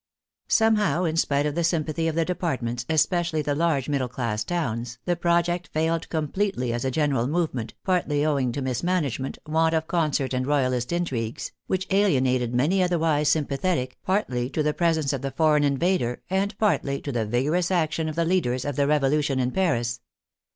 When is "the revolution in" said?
18.77-19.51